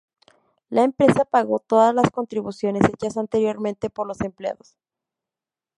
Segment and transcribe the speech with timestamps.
[0.71, 4.75] La empresa pagó todas las contribuciones hechas anteriormente por los empleados.